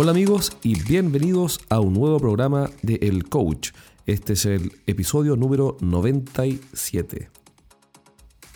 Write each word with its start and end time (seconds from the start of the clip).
Hola 0.00 0.12
amigos 0.12 0.52
y 0.62 0.80
bienvenidos 0.80 1.58
a 1.70 1.80
un 1.80 1.94
nuevo 1.94 2.20
programa 2.20 2.70
de 2.82 3.00
El 3.02 3.28
Coach. 3.28 3.70
Este 4.06 4.34
es 4.34 4.46
el 4.46 4.70
episodio 4.86 5.34
número 5.34 5.76
97. 5.80 7.28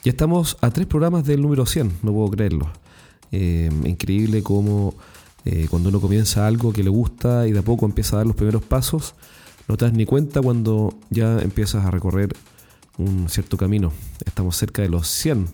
Ya 0.04 0.10
estamos 0.12 0.56
a 0.60 0.70
tres 0.70 0.86
programas 0.86 1.24
del 1.24 1.42
número 1.42 1.66
100, 1.66 1.98
no 2.04 2.12
puedo 2.12 2.30
creerlo. 2.30 2.70
Eh, 3.32 3.68
increíble 3.84 4.44
cómo 4.44 4.94
eh, 5.44 5.66
cuando 5.68 5.88
uno 5.88 6.00
comienza 6.00 6.46
algo 6.46 6.72
que 6.72 6.84
le 6.84 6.90
gusta 6.90 7.48
y 7.48 7.50
de 7.50 7.58
a 7.58 7.62
poco 7.62 7.86
empieza 7.86 8.14
a 8.14 8.18
dar 8.18 8.26
los 8.28 8.36
primeros 8.36 8.62
pasos, 8.62 9.16
no 9.66 9.76
te 9.76 9.86
das 9.86 9.94
ni 9.94 10.06
cuenta 10.06 10.40
cuando 10.40 10.94
ya 11.10 11.40
empiezas 11.40 11.84
a 11.84 11.90
recorrer 11.90 12.36
un 12.98 13.28
cierto 13.28 13.56
camino. 13.56 13.92
Estamos 14.24 14.56
cerca 14.56 14.82
de 14.82 14.90
los 14.90 15.08
100 15.08 15.48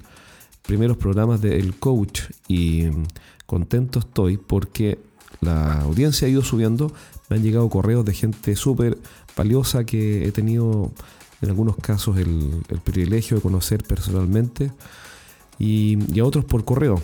primeros 0.66 0.98
programas 0.98 1.40
del 1.40 1.78
coach 1.78 2.24
y 2.46 2.82
mm, 2.82 3.06
contento 3.46 4.00
estoy 4.00 4.36
porque 4.36 5.07
la 5.40 5.80
audiencia 5.80 6.26
ha 6.26 6.30
ido 6.30 6.42
subiendo. 6.42 6.92
Me 7.28 7.36
han 7.36 7.42
llegado 7.42 7.68
correos 7.68 8.04
de 8.04 8.14
gente 8.14 8.56
súper 8.56 8.98
valiosa 9.36 9.84
que 9.84 10.26
he 10.26 10.32
tenido 10.32 10.90
en 11.40 11.48
algunos 11.50 11.76
casos 11.76 12.16
el, 12.18 12.62
privilegio 12.82 13.36
de 13.36 13.42
conocer 13.42 13.84
personalmente 13.84 14.72
y, 15.58 15.98
y, 16.12 16.20
a 16.20 16.24
otros 16.24 16.44
por 16.44 16.64
correo, 16.64 17.00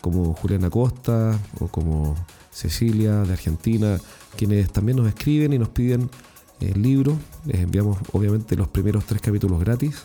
como 0.00 0.34
Juliana 0.34 0.70
Costa 0.70 1.38
o 1.58 1.68
como 1.68 2.16
Cecilia 2.52 3.22
de 3.22 3.32
Argentina, 3.32 3.98
quienes 4.36 4.70
también 4.70 4.98
nos 4.98 5.08
escriben 5.08 5.52
y 5.52 5.58
nos 5.58 5.68
piden 5.70 6.10
el 6.60 6.82
libro. 6.82 7.18
Les 7.46 7.60
enviamos 7.60 7.98
obviamente 8.12 8.56
los 8.56 8.68
primeros 8.68 9.04
tres 9.04 9.20
capítulos 9.20 9.58
gratis 9.60 10.04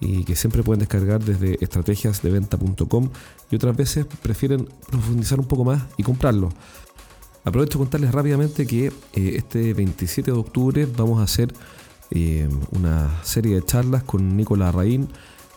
y 0.00 0.24
que 0.24 0.36
siempre 0.36 0.62
pueden 0.62 0.80
descargar 0.80 1.24
desde 1.24 1.56
estrategiasdeventa.com 1.62 3.08
y 3.50 3.56
otras 3.56 3.76
veces 3.76 4.06
prefieren 4.22 4.68
profundizar 4.90 5.40
un 5.40 5.46
poco 5.46 5.64
más 5.64 5.82
y 5.96 6.02
comprarlo. 6.02 6.50
Aprovecho 7.46 7.78
contarles 7.78 8.12
rápidamente 8.12 8.66
que 8.66 8.88
eh, 8.88 8.92
este 9.14 9.72
27 9.72 10.32
de 10.32 10.36
octubre 10.36 10.86
vamos 10.96 11.20
a 11.20 11.22
hacer 11.22 11.54
eh, 12.10 12.46
una 12.72 13.24
serie 13.24 13.54
de 13.54 13.64
charlas 13.64 14.02
con 14.02 14.36
Nicolás 14.36 14.74
Raín 14.74 15.08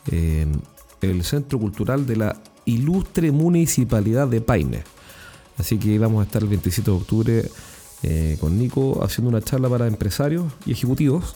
en 0.10 0.62
el 1.02 1.24
Centro 1.24 1.60
Cultural 1.60 2.06
de 2.06 2.16
la 2.16 2.42
Ilustre 2.66 3.32
Municipalidad 3.32 4.28
de 4.28 4.40
Paine. 4.40 4.84
Así 5.58 5.78
que 5.78 6.00
vamos 6.00 6.22
a 6.22 6.26
estar 6.26 6.42
el 6.42 6.48
27 6.48 6.90
de 6.90 6.98
octubre 6.98 7.52
eh, 8.04 8.38
con 8.40 8.58
Nico 8.58 9.04
haciendo 9.04 9.30
una 9.30 9.42
charla 9.42 9.68
para 9.68 9.86
empresarios 9.88 10.46
y 10.66 10.72
ejecutivos 10.72 11.36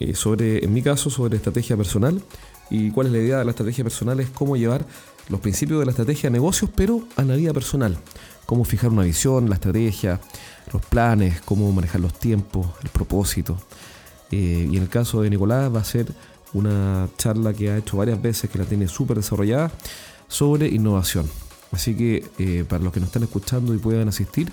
eh, 0.00 0.14
sobre, 0.14 0.64
en 0.64 0.72
mi 0.72 0.82
caso, 0.82 1.10
sobre 1.10 1.36
estrategia 1.36 1.76
personal. 1.76 2.22
Y 2.70 2.90
cuál 2.90 3.08
es 3.08 3.12
la 3.12 3.18
idea 3.18 3.38
de 3.38 3.44
la 3.44 3.50
estrategia 3.50 3.84
personal 3.84 4.18
es 4.20 4.30
cómo 4.30 4.56
llevar 4.56 4.86
los 5.28 5.40
principios 5.40 5.80
de 5.80 5.84
la 5.84 5.90
estrategia 5.90 6.28
a 6.28 6.32
negocios, 6.32 6.70
pero 6.74 7.06
a 7.16 7.22
la 7.22 7.36
vida 7.36 7.52
personal. 7.52 7.98
Cómo 8.46 8.64
fijar 8.64 8.90
una 8.90 9.02
visión, 9.02 9.48
la 9.48 9.54
estrategia, 9.54 10.20
los 10.72 10.84
planes, 10.84 11.40
cómo 11.42 11.70
manejar 11.72 12.00
los 12.00 12.14
tiempos, 12.14 12.66
el 12.82 12.90
propósito. 12.90 13.58
Eh, 14.30 14.68
y 14.70 14.76
en 14.76 14.82
el 14.82 14.88
caso 14.88 15.22
de 15.22 15.30
Nicolás 15.30 15.74
va 15.74 15.80
a 15.80 15.84
ser 15.84 16.12
una 16.52 17.08
charla 17.16 17.52
que 17.52 17.70
ha 17.70 17.78
hecho 17.78 17.96
varias 17.96 18.20
veces, 18.20 18.50
que 18.50 18.58
la 18.58 18.64
tiene 18.64 18.88
súper 18.88 19.16
desarrollada, 19.16 19.72
sobre 20.28 20.68
innovación. 20.68 21.28
Así 21.72 21.96
que 21.96 22.64
para 22.68 22.84
los 22.84 22.92
que 22.92 23.00
nos 23.00 23.08
están 23.08 23.24
escuchando 23.24 23.74
y 23.74 23.78
puedan 23.78 24.08
asistir, 24.08 24.52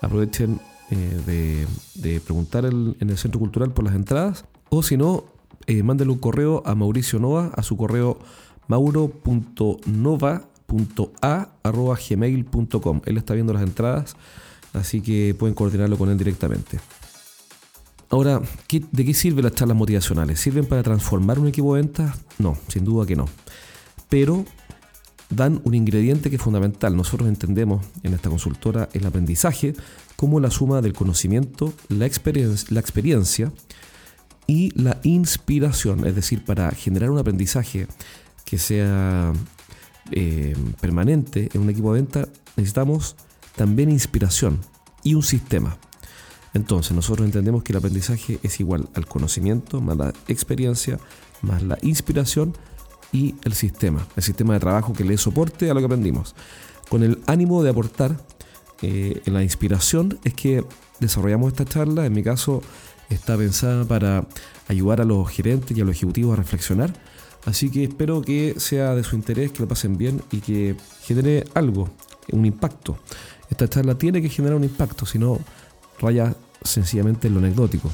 aprovechen 0.00 0.60
eh, 0.90 1.66
de, 1.94 2.20
preguntar 2.20 2.66
en 2.66 2.96
el 3.00 3.16
Centro 3.16 3.40
Cultural 3.40 3.72
por 3.72 3.84
las 3.84 3.94
entradas. 3.94 4.44
O 4.68 4.82
si 4.82 4.98
no, 4.98 5.24
eh, 5.66 5.82
mándenle 5.82 6.12
un 6.12 6.18
correo 6.18 6.62
a 6.66 6.74
Mauricio 6.74 7.18
Nova, 7.18 7.50
a 7.54 7.62
su 7.62 7.78
correo 7.78 8.18
mauro.nova.a.gmail.com. 10.72 13.00
Él 13.04 13.16
está 13.16 13.34
viendo 13.34 13.52
las 13.52 13.62
entradas, 13.62 14.16
así 14.72 15.00
que 15.00 15.36
pueden 15.38 15.54
coordinarlo 15.54 15.96
con 15.98 16.10
él 16.10 16.18
directamente. 16.18 16.80
Ahora, 18.10 18.42
¿de 18.68 19.04
qué 19.04 19.14
sirven 19.14 19.44
las 19.44 19.54
charlas 19.54 19.76
motivacionales? 19.76 20.40
¿Sirven 20.40 20.66
para 20.66 20.82
transformar 20.82 21.38
un 21.38 21.46
equipo 21.48 21.74
de 21.74 21.82
ventas? 21.82 22.18
No, 22.38 22.58
sin 22.68 22.84
duda 22.84 23.06
que 23.06 23.16
no. 23.16 23.26
Pero 24.10 24.44
dan 25.30 25.62
un 25.64 25.74
ingrediente 25.74 26.28
que 26.28 26.36
es 26.36 26.42
fundamental. 26.42 26.94
Nosotros 26.94 27.26
entendemos 27.28 27.86
en 28.02 28.12
esta 28.12 28.28
consultora 28.28 28.90
el 28.92 29.06
aprendizaje 29.06 29.74
como 30.16 30.40
la 30.40 30.50
suma 30.50 30.82
del 30.82 30.92
conocimiento, 30.92 31.72
la, 31.88 32.10
la 32.68 32.80
experiencia 32.80 33.50
y 34.46 34.78
la 34.78 35.00
inspiración. 35.04 36.06
Es 36.06 36.14
decir, 36.14 36.44
para 36.44 36.70
generar 36.72 37.10
un 37.10 37.18
aprendizaje 37.18 37.86
que 38.44 38.58
sea 38.58 39.32
eh, 40.10 40.54
permanente 40.80 41.48
en 41.52 41.60
un 41.60 41.70
equipo 41.70 41.94
de 41.94 42.00
venta, 42.00 42.28
necesitamos 42.56 43.16
también 43.56 43.90
inspiración 43.90 44.60
y 45.02 45.14
un 45.14 45.22
sistema. 45.22 45.76
Entonces, 46.54 46.92
nosotros 46.92 47.24
entendemos 47.24 47.62
que 47.62 47.72
el 47.72 47.78
aprendizaje 47.78 48.38
es 48.42 48.60
igual 48.60 48.88
al 48.94 49.06
conocimiento, 49.06 49.80
más 49.80 49.96
la 49.96 50.12
experiencia, 50.28 50.98
más 51.40 51.62
la 51.62 51.78
inspiración, 51.80 52.54
y 53.12 53.34
el 53.44 53.52
sistema, 53.52 54.06
el 54.16 54.22
sistema 54.22 54.54
de 54.54 54.60
trabajo 54.60 54.92
que 54.92 55.04
le 55.04 55.16
soporte 55.18 55.70
a 55.70 55.74
lo 55.74 55.80
que 55.80 55.86
aprendimos. 55.86 56.34
Con 56.88 57.02
el 57.02 57.20
ánimo 57.26 57.62
de 57.62 57.70
aportar 57.70 58.16
eh, 58.80 59.20
la 59.26 59.42
inspiración 59.42 60.18
es 60.24 60.34
que 60.34 60.64
desarrollamos 60.98 61.52
esta 61.52 61.64
charla. 61.64 62.06
En 62.06 62.14
mi 62.14 62.22
caso 62.22 62.62
está 63.10 63.36
pensada 63.36 63.84
para 63.84 64.26
ayudar 64.68 65.00
a 65.00 65.04
los 65.04 65.28
gerentes 65.28 65.76
y 65.76 65.80
a 65.80 65.84
los 65.84 65.94
ejecutivos 65.94 66.32
a 66.32 66.36
reflexionar. 66.36 66.92
Así 67.44 67.70
que 67.70 67.84
espero 67.84 68.22
que 68.22 68.54
sea 68.58 68.94
de 68.94 69.02
su 69.02 69.16
interés, 69.16 69.50
que 69.50 69.60
lo 69.60 69.68
pasen 69.68 69.96
bien 69.96 70.22
y 70.30 70.38
que 70.38 70.76
genere 71.02 71.44
algo, 71.54 71.90
un 72.30 72.46
impacto. 72.46 72.98
Esta 73.50 73.68
charla 73.68 73.96
tiene 73.96 74.22
que 74.22 74.28
generar 74.28 74.56
un 74.56 74.64
impacto, 74.64 75.06
si 75.06 75.18
no 75.18 75.38
vaya 76.00 76.34
sencillamente 76.62 77.28
en 77.28 77.34
lo 77.34 77.40
anecdótico. 77.40 77.90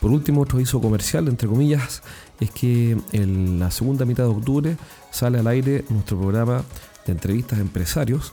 Por 0.00 0.10
último, 0.12 0.42
otro 0.42 0.58
aviso 0.58 0.80
comercial, 0.80 1.28
entre 1.28 1.48
comillas, 1.48 2.02
es 2.40 2.50
que 2.50 2.96
en 3.12 3.58
la 3.58 3.70
segunda 3.70 4.04
mitad 4.04 4.24
de 4.24 4.30
octubre 4.30 4.76
sale 5.10 5.38
al 5.38 5.46
aire 5.48 5.84
nuestro 5.88 6.18
programa 6.18 6.62
de 7.04 7.12
entrevistas 7.12 7.58
a 7.58 7.62
empresarios 7.62 8.32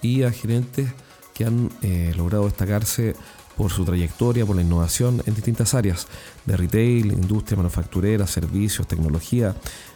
y 0.00 0.22
a 0.22 0.30
gerentes 0.30 0.92
que 1.34 1.44
han 1.44 1.70
eh, 1.82 2.12
logrado 2.16 2.44
destacarse 2.44 3.16
por 3.62 3.70
su 3.70 3.84
trayectoria, 3.84 4.44
por 4.44 4.56
la 4.56 4.62
innovación 4.62 5.22
en 5.24 5.36
distintas 5.36 5.72
áreas 5.72 6.08
de 6.46 6.56
retail, 6.56 7.12
industria 7.12 7.56
manufacturera, 7.56 8.26
servicios, 8.26 8.88
tecnología. 8.88 9.54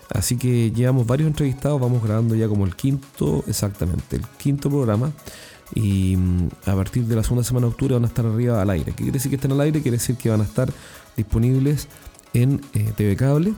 Así 0.09 0.37
que 0.37 0.71
llevamos 0.71 1.05
varios 1.05 1.27
entrevistados, 1.27 1.81
vamos 1.81 2.01
grabando 2.01 2.37
ya 2.37 2.47
como 2.47 2.65
el 2.65 2.77
quinto, 2.77 3.43
exactamente, 3.49 4.15
el 4.15 4.23
quinto 4.39 4.71
programa. 4.71 5.11
Y 5.75 6.17
mm, 6.17 6.49
a 6.67 6.77
partir 6.77 7.07
de 7.07 7.17
la 7.17 7.25
segunda 7.25 7.43
semana 7.43 7.67
de 7.67 7.73
octubre 7.73 7.95
van 7.95 8.05
a 8.05 8.07
estar 8.07 8.25
arriba 8.25 8.63
al 8.63 8.71
aire. 8.71 8.93
¿Qué 8.93 8.99
quiere 9.03 9.13
decir 9.15 9.31
que 9.31 9.35
estén 9.35 9.51
al 9.51 9.61
aire? 9.61 9.83
Quiere 9.83 9.97
decir 9.97 10.15
que 10.15 10.31
van 10.31 10.43
a 10.43 10.45
estar 10.45 10.73
disponibles 11.17 11.89
en 12.35 12.61
eh, 12.73 12.93
TV 12.97 13.17
Cable. 13.17 13.53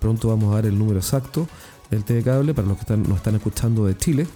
Pronto 0.00 0.28
vamos 0.28 0.50
a 0.52 0.54
dar 0.54 0.64
el 0.64 0.78
número 0.78 0.98
exacto 0.98 1.46
del 1.90 2.04
TV 2.04 2.22
Cable 2.22 2.54
para 2.54 2.66
los 2.68 2.78
que 2.78 2.84
están, 2.84 3.02
nos 3.02 3.18
están 3.18 3.34
escuchando 3.34 3.84
de 3.84 3.98
Chile. 3.98 4.26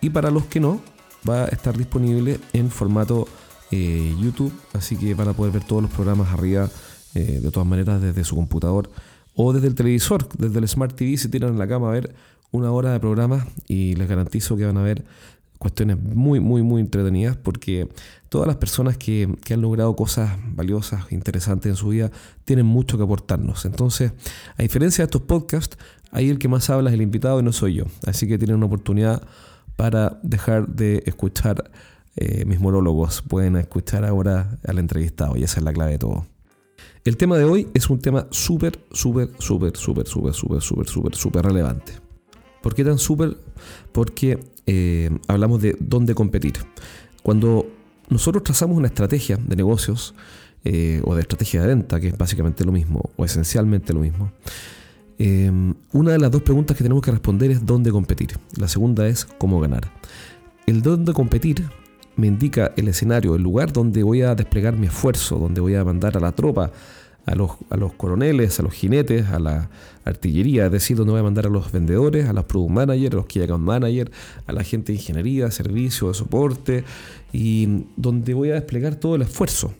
Y 0.00 0.10
para 0.10 0.30
los 0.30 0.44
que 0.44 0.60
no, 0.60 0.80
va 1.28 1.46
a 1.46 1.48
estar 1.48 1.76
disponible 1.76 2.38
en 2.52 2.70
formato 2.70 3.26
eh, 3.70 4.14
YouTube. 4.20 4.52
Así 4.72 4.96
que 4.96 5.14
van 5.14 5.28
a 5.28 5.32
poder 5.32 5.52
ver 5.52 5.64
todos 5.64 5.82
los 5.82 5.90
programas 5.90 6.32
arriba 6.32 6.68
eh, 7.14 7.40
de 7.42 7.50
todas 7.50 7.68
maneras 7.68 8.00
desde 8.00 8.24
su 8.24 8.36
computador 8.36 8.90
o 9.34 9.52
desde 9.52 9.68
el 9.68 9.74
televisor, 9.74 10.28
desde 10.38 10.58
el 10.58 10.68
Smart 10.68 10.94
TV. 10.94 11.16
Se 11.16 11.28
tiran 11.28 11.50
en 11.52 11.58
la 11.58 11.68
cama 11.68 11.88
a 11.88 11.92
ver 11.92 12.14
una 12.50 12.72
hora 12.72 12.92
de 12.92 13.00
programa 13.00 13.46
y 13.68 13.94
les 13.94 14.08
garantizo 14.08 14.56
que 14.56 14.66
van 14.66 14.76
a 14.76 14.82
ver 14.82 15.04
cuestiones 15.58 16.02
muy, 16.02 16.40
muy, 16.40 16.62
muy 16.62 16.80
entretenidas 16.80 17.36
porque 17.36 17.86
todas 18.30 18.48
las 18.48 18.56
personas 18.56 18.96
que, 18.96 19.28
han 19.50 19.60
logrado 19.60 19.94
cosas 19.94 20.38
valiosas, 20.54 21.12
interesantes 21.12 21.68
en 21.68 21.76
su 21.76 21.88
vida, 21.88 22.10
tienen 22.44 22.64
mucho 22.64 22.96
que 22.96 23.04
aportarnos. 23.04 23.66
Entonces, 23.66 24.12
a 24.56 24.62
diferencia 24.62 25.02
de 25.02 25.06
estos 25.06 25.22
podcasts, 25.22 25.76
ahí 26.12 26.30
el 26.30 26.38
que 26.38 26.48
más 26.48 26.70
habla 26.70 26.88
es 26.88 26.94
el 26.94 27.02
invitado 27.02 27.40
y 27.40 27.42
no 27.42 27.52
soy 27.52 27.74
yo. 27.74 27.84
Así 28.06 28.26
que 28.26 28.38
tienen 28.38 28.56
una 28.56 28.66
oportunidad 28.66 29.22
para 29.76 30.18
dejar 30.22 30.66
de 30.68 31.02
escuchar 31.04 31.70
eh, 32.22 32.44
mis 32.44 32.60
monólogos. 32.60 33.22
Pueden 33.22 33.56
escuchar 33.56 34.04
ahora 34.04 34.58
al 34.66 34.78
entrevistado 34.78 35.38
y 35.38 35.42
esa 35.42 35.58
es 35.58 35.64
la 35.64 35.72
clave 35.72 35.92
de 35.92 35.98
todo. 35.98 36.26
El 37.02 37.16
tema 37.16 37.38
de 37.38 37.44
hoy 37.44 37.68
es 37.72 37.88
un 37.88 37.98
tema 37.98 38.26
súper, 38.30 38.78
súper, 38.92 39.30
súper, 39.38 39.74
súper, 39.74 40.06
súper, 40.06 40.34
súper, 40.34 40.60
súper, 40.60 40.86
súper, 40.86 41.14
súper 41.14 41.44
relevante. 41.46 41.94
¿Por 42.60 42.74
qué 42.74 42.84
tan 42.84 42.98
súper? 42.98 43.38
Porque 43.92 44.38
eh, 44.66 45.08
hablamos 45.28 45.62
de 45.62 45.74
dónde 45.80 46.14
competir. 46.14 46.58
Cuando 47.22 47.66
nosotros 48.10 48.44
trazamos 48.44 48.76
una 48.76 48.88
estrategia 48.88 49.38
de 49.38 49.56
negocios 49.56 50.14
eh, 50.64 51.00
o 51.04 51.14
de 51.14 51.22
estrategia 51.22 51.62
de 51.62 51.68
venta, 51.68 52.00
que 52.00 52.08
es 52.08 52.18
básicamente 52.18 52.66
lo 52.66 52.72
mismo 52.72 53.08
o 53.16 53.24
esencialmente 53.24 53.94
lo 53.94 54.00
mismo, 54.00 54.30
una 55.92 56.12
de 56.12 56.18
las 56.18 56.30
dos 56.30 56.42
preguntas 56.42 56.76
que 56.76 56.82
tenemos 56.82 57.02
que 57.02 57.10
responder 57.10 57.50
es 57.50 57.64
dónde 57.64 57.90
competir. 57.90 58.38
La 58.56 58.68
segunda 58.68 59.06
es 59.08 59.24
cómo 59.24 59.58
ganar. 59.60 59.90
El 60.66 60.82
dónde 60.82 61.12
competir 61.12 61.66
me 62.16 62.26
indica 62.26 62.72
el 62.76 62.88
escenario, 62.88 63.34
el 63.34 63.42
lugar 63.42 63.72
donde 63.72 64.02
voy 64.02 64.22
a 64.22 64.34
desplegar 64.34 64.76
mi 64.76 64.86
esfuerzo, 64.86 65.38
donde 65.38 65.60
voy 65.60 65.74
a 65.74 65.84
mandar 65.84 66.16
a 66.16 66.20
la 66.20 66.32
tropa 66.32 66.70
a 67.26 67.34
los, 67.34 67.52
a 67.68 67.76
los 67.76 67.92
coroneles, 67.94 68.58
a 68.58 68.62
los 68.62 68.72
jinetes, 68.72 69.28
a 69.28 69.38
la 69.38 69.70
artillería, 70.04 70.66
es 70.66 70.72
decir, 70.72 70.96
donde 70.96 71.12
voy 71.12 71.20
a 71.20 71.24
mandar 71.24 71.46
a 71.46 71.50
los 71.50 71.70
vendedores, 71.70 72.28
a 72.28 72.32
los 72.32 72.44
product 72.44 72.72
managers, 72.72 73.12
a 73.12 73.16
los 73.16 73.26
key 73.26 73.42
account 73.42 73.64
managers, 73.64 74.10
a 74.46 74.52
la 74.52 74.64
gente 74.64 74.92
de 74.92 74.98
ingeniería, 74.98 75.50
servicio, 75.50 76.08
de 76.08 76.14
soporte, 76.14 76.84
y 77.32 77.84
donde 77.96 78.34
voy 78.34 78.50
a 78.50 78.54
desplegar 78.54 78.96
todo 78.96 79.14
el 79.14 79.22
esfuerzo. 79.22 79.72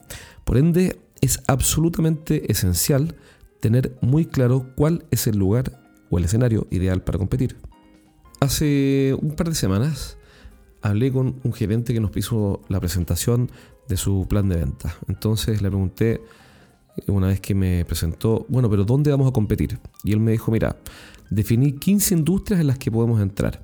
Por 0.45 0.59
ende, 0.59 0.99
es 1.21 1.43
absolutamente 1.47 2.51
esencial 2.51 3.17
tener 3.61 3.97
muy 4.01 4.27
claro 4.27 4.67
cuál 4.77 5.05
es 5.11 5.27
el 5.27 5.37
lugar 5.37 5.81
o 6.09 6.19
el 6.19 6.25
escenario 6.25 6.67
ideal 6.71 7.03
para 7.03 7.19
competir. 7.19 7.57
Hace 8.41 9.15
un 9.21 9.33
par 9.33 9.49
de 9.49 9.55
semanas 9.55 10.17
hablé 10.83 11.13
con 11.13 11.37
un 11.43 11.53
gerente 11.53 11.93
que 11.93 12.01
nos 12.01 12.17
hizo 12.17 12.61
la 12.69 12.81
presentación 12.81 13.51
de 13.89 13.97
su 13.97 14.27
plan 14.29 14.49
de 14.49 14.57
venta. 14.57 14.97
Entonces 15.09 15.63
le 15.63 15.69
pregunté, 15.69 16.21
una 17.07 17.29
vez 17.29 17.41
que 17.41 17.55
me 17.55 17.85
presentó, 17.85 18.47
bueno, 18.49 18.71
pero 18.71 18.85
¿dónde 18.85 19.11
vamos 19.11 19.29
a 19.29 19.33
competir? 19.33 19.79
Y 20.05 20.13
él 20.13 20.21
me 20.21 20.33
dijo, 20.33 20.51
mira, 20.51 20.77
definí 21.31 21.73
15 21.73 22.15
industrias 22.15 22.61
en 22.61 22.67
las 22.67 22.79
que 22.79 22.91
podemos 22.91 23.21
entrar. 23.21 23.63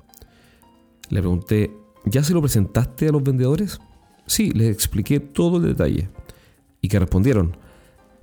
Le 1.09 1.19
pregunté, 1.19 1.71
¿ya 2.05 2.23
se 2.23 2.33
lo 2.33 2.41
presentaste 2.41 3.07
a 3.07 3.11
los 3.11 3.23
vendedores? 3.23 3.79
Sí, 4.25 4.51
les 4.51 4.69
expliqué 4.69 5.19
todo 5.19 5.57
el 5.57 5.63
detalle. 5.63 6.09
Y 6.81 6.89
que 6.89 6.99
respondieron 6.99 7.57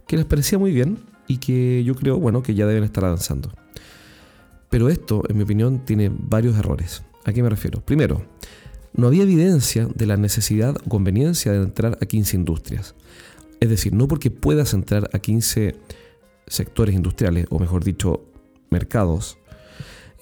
que 0.07 0.17
les 0.17 0.27
parecía 0.27 0.59
muy 0.59 0.73
bien 0.73 0.99
y 1.27 1.39
que 1.39 1.83
yo 1.85 1.95
creo, 1.95 2.19
bueno, 2.19 2.43
que 2.43 2.55
ya 2.55 2.67
deben 2.67 2.85
estar 2.85 3.05
avanzando. 3.05 3.51
Pero 4.69 4.89
esto, 4.89 5.23
en 5.29 5.37
mi 5.37 5.45
opinión, 5.45 5.85
tiene 5.85 6.11
varios 6.13 6.57
errores. 6.57 7.03
¿A 7.25 7.33
qué 7.33 7.43
me 7.43 7.49
refiero? 7.49 7.81
Primero, 7.81 8.23
no 8.95 9.09
había 9.09 9.25
evidencia 9.25 9.89
de 9.93 10.07
la 10.07 10.17
necesidad 10.17 10.77
o 10.77 10.89
conveniencia 10.89 11.53
de 11.53 11.59
entrar 11.59 11.99
a 12.01 12.07
15 12.07 12.37
industrias. 12.37 12.95
Es 13.61 13.69
decir, 13.69 13.93
no 13.93 14.09
porque 14.09 14.31
puedas 14.31 14.73
entrar 14.75 15.11
a 15.13 15.19
15 15.19 15.75
sectores 16.47 16.95
industriales, 16.95 17.47
o 17.51 17.59
mejor 17.59 17.85
dicho, 17.85 18.25
mercados, 18.71 19.39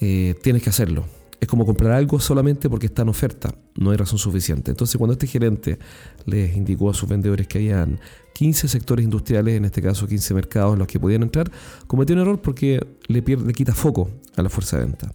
eh, 0.01 0.35
tienes 0.43 0.63
que 0.63 0.71
hacerlo. 0.71 1.05
Es 1.41 1.49
como 1.49 1.67
comprar 1.67 1.93
algo 1.93 2.21
solamente 2.21 2.71
porque 2.71 2.87
está 2.87 3.03
en 3.03 3.09
oferta, 3.09 3.53
no 3.75 3.91
hay 3.91 3.97
razón 3.97 4.19
suficiente. 4.19 4.71
Entonces, 4.71 4.97
cuando 4.97 5.13
este 5.13 5.27
gerente 5.27 5.79
les 6.25 6.57
indicó 6.57 6.89
a 6.89 6.95
sus 6.95 7.09
vendedores 7.09 7.49
que 7.49 7.59
habían 7.59 7.99
15 8.35 8.69
sectores 8.69 9.05
industriales, 9.05 9.57
en 9.57 9.65
este 9.65 9.83
caso 9.83 10.07
15 10.07 10.35
mercados 10.35 10.75
en 10.75 10.79
los 10.79 10.89
que 10.89 11.01
podían 11.01 11.25
entrar, 11.25 11.51
cometió 11.89 12.15
un 12.15 12.23
error 12.23 12.41
porque 12.41 12.87
le, 13.09 13.23
pierde, 13.23 13.45
le 13.45 13.53
quita 13.53 13.75
foco 13.75 14.09
a 14.37 14.43
la 14.43 14.49
fuerza 14.49 14.79
de 14.79 14.85
venta. 14.85 15.11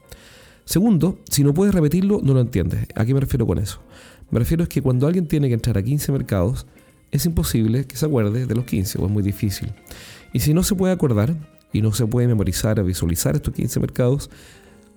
Segundo, 0.67 1.17
si 1.29 1.45
no 1.45 1.53
puedes 1.53 1.73
repetirlo, 1.73 2.19
no 2.21 2.33
lo 2.33 2.41
entiendes. 2.41 2.87
¿A 2.93 3.05
qué 3.05 3.13
me 3.13 3.21
refiero 3.21 3.47
con 3.47 3.57
eso? 3.57 3.79
Me 4.31 4.39
refiero 4.39 4.63
es 4.63 4.69
que 4.69 4.81
cuando 4.81 5.07
alguien 5.07 5.25
tiene 5.25 5.47
que 5.47 5.53
entrar 5.53 5.77
a 5.77 5.81
15 5.81 6.11
mercados, 6.11 6.67
es 7.09 7.25
imposible 7.25 7.85
que 7.85 7.95
se 7.95 8.05
acuerde 8.05 8.45
de 8.45 8.53
los 8.53 8.65
15 8.65 8.97
o 9.01 9.05
es 9.05 9.11
muy 9.11 9.23
difícil. 9.23 9.73
Y 10.33 10.41
si 10.41 10.53
no 10.53 10.63
se 10.63 10.75
puede 10.75 10.91
acordar 10.91 11.37
y 11.71 11.81
no 11.81 11.93
se 11.93 12.05
puede 12.05 12.27
memorizar 12.27 12.81
o 12.81 12.83
visualizar 12.83 13.37
estos 13.37 13.53
15 13.53 13.79
mercados 13.79 14.29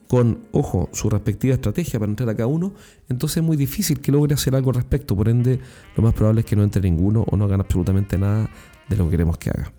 con, 0.09 0.41
ojo, 0.51 0.89
su 0.93 1.09
respectiva 1.09 1.55
estrategia 1.55 2.01
para 2.01 2.11
entrar 2.11 2.29
a 2.31 2.35
cada 2.35 2.49
uno, 2.49 2.75
entonces 3.09 3.37
es 3.37 3.45
muy 3.45 3.57
difícil 3.57 4.01
que 4.01 4.11
logre 4.11 4.35
hacer 4.35 4.57
algo 4.57 4.71
al 4.71 4.75
respecto. 4.75 5.15
Por 5.15 5.29
ende, 5.29 5.61
lo 5.95 6.03
más 6.03 6.15
probable 6.15 6.41
es 6.41 6.47
que 6.47 6.57
no 6.57 6.65
entre 6.65 6.83
ninguno 6.83 7.25
o 7.31 7.37
no 7.37 7.45
hagan 7.45 7.61
absolutamente 7.61 8.19
nada 8.19 8.51
de 8.89 8.97
lo 8.97 9.05
que 9.05 9.13
queremos 9.13 9.39
que 9.39 9.51
haga. 9.51 9.73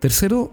Tercero, 0.00 0.52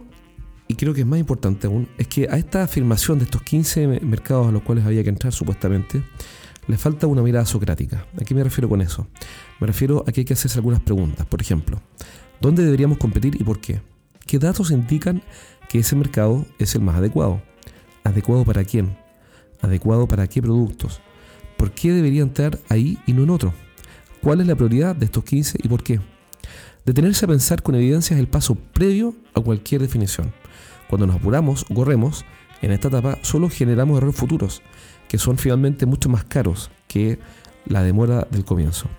y 0.71 0.75
creo 0.75 0.94
que 0.94 1.01
es 1.01 1.06
más 1.06 1.19
importante 1.19 1.68
aún, 1.68 1.89
es 1.97 2.07
que 2.07 2.29
a 2.29 2.38
esta 2.38 2.63
afirmación 2.63 3.19
de 3.19 3.25
estos 3.25 3.41
15 3.44 3.88
mercados 4.03 4.47
a 4.47 4.51
los 4.53 4.62
cuales 4.62 4.85
había 4.85 5.03
que 5.03 5.09
entrar 5.09 5.33
supuestamente, 5.33 6.01
le 6.65 6.77
falta 6.77 7.07
una 7.07 7.21
mirada 7.21 7.45
socrática. 7.45 8.06
¿A 8.18 8.23
qué 8.23 8.33
me 8.33 8.41
refiero 8.41 8.69
con 8.69 8.79
eso? 8.81 9.06
Me 9.59 9.68
refiero 9.68 10.06
a 10.07 10.13
que 10.13 10.21
hay 10.21 10.25
que 10.25 10.31
hacerse 10.31 10.59
algunas 10.59 10.79
preguntas. 10.79 11.25
Por 11.25 11.41
ejemplo, 11.41 11.81
¿dónde 12.39 12.63
deberíamos 12.63 13.00
competir 13.00 13.35
y 13.35 13.44
por 13.44 13.59
qué? 13.59 13.81
¿Qué 14.25 14.39
datos 14.39 14.71
indican 14.71 15.21
que 15.68 15.79
ese 15.79 15.97
mercado 15.97 16.45
es 16.57 16.74
el 16.74 16.81
más 16.81 16.95
adecuado? 16.95 17.41
¿Adecuado 18.06 18.45
para 18.45 18.63
quién? 18.63 18.95
¿Adecuado 19.59 20.07
para 20.07 20.25
qué 20.27 20.41
productos? 20.41 21.01
¿Por 21.57 21.71
qué 21.71 21.91
debería 21.91 22.21
entrar 22.21 22.57
ahí 22.69 22.97
y 23.06 23.12
no 23.12 23.24
en 23.24 23.31
otro? 23.31 23.53
¿Cuál 24.21 24.39
es 24.39 24.47
la 24.47 24.56
prioridad 24.56 24.95
de 24.95 25.03
estos 25.03 25.25
15 25.25 25.59
y 25.62 25.67
por 25.67 25.83
qué? 25.83 26.00
Detenerse 26.86 27.25
a 27.25 27.28
pensar 27.28 27.62
con 27.62 27.75
evidencia 27.75 28.16
es 28.16 28.19
el 28.19 28.28
paso 28.28 28.56
previo 28.56 29.16
a 29.36 29.42
cualquier 29.42 29.81
definición. 29.81 30.33
Cuando 30.89 31.06
nos 31.06 31.18
apuramos 31.18 31.63
corremos, 31.66 32.25
en 32.62 32.72
esta 32.72 32.88
etapa 32.88 33.19
solo 33.22 33.50
generamos 33.50 33.98
errores 33.98 34.16
futuros, 34.16 34.63
que 35.07 35.19
son 35.19 35.38
finalmente 35.38 35.86
mucho 35.86 36.10
más 36.10 36.24
caros 36.24 36.72
que 36.88 37.19
la 37.66 37.83
demora 37.83 38.28
del 38.31 38.45
comienzo. 38.45 38.89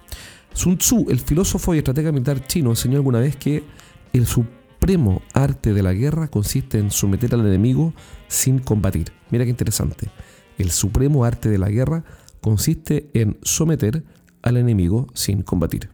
Sun 0.52 0.78
Tzu, 0.78 1.06
el 1.10 1.18
filósofo 1.18 1.74
y 1.74 1.78
estratega 1.78 2.12
militar 2.12 2.46
chino, 2.46 2.70
enseñó 2.70 2.98
alguna 2.98 3.18
vez 3.18 3.34
que 3.34 3.64
el 4.12 4.26
supremo 4.26 5.22
arte 5.34 5.72
de 5.72 5.82
la 5.82 5.92
guerra 5.92 6.28
consiste 6.28 6.78
en 6.78 6.90
someter 6.90 7.34
al 7.34 7.40
enemigo 7.40 7.94
sin 8.28 8.60
combatir. 8.60 9.12
Mira 9.30 9.44
qué 9.44 9.50
interesante. 9.50 10.08
El 10.56 10.70
supremo 10.70 11.24
arte 11.24 11.48
de 11.48 11.58
la 11.58 11.68
guerra 11.68 12.04
consiste 12.40 13.10
en 13.14 13.38
someter 13.42 14.04
al 14.42 14.56
enemigo 14.56 15.08
sin 15.14 15.42
combatir. 15.42 15.90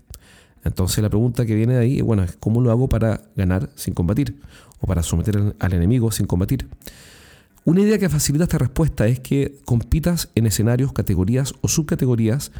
Entonces 0.64 1.02
la 1.02 1.08
pregunta 1.08 1.46
que 1.46 1.55
viene 1.55 1.75
de 1.75 1.81
ahí 1.81 1.99
es, 1.99 2.05
bueno, 2.05 2.26
¿cómo 2.40 2.60
lo 2.60 2.70
hago 2.70 2.88
para 2.88 3.22
ganar 3.37 3.70
sin 3.75 3.94
combatir? 3.94 4.40
o 4.81 4.87
para 4.87 5.02
someter 5.02 5.55
al 5.58 5.72
enemigo 5.72 6.10
sin 6.10 6.26
combatir. 6.26 6.69
Una 7.64 7.81
idea 7.81 7.99
que 7.99 8.08
facilita 8.08 8.44
esta 8.44 8.58
respuesta 8.58 9.06
es 9.06 9.20
que 9.20 9.58
compitas 9.64 10.31
en 10.34 10.46
escenarios, 10.46 10.93
categorías 10.93 11.52
o 11.60 11.69
subcategorías 11.69 12.52